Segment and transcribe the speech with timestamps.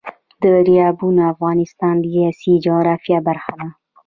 [0.43, 3.67] دریابونه د افغانستان د سیاسي جغرافیه برخه ده.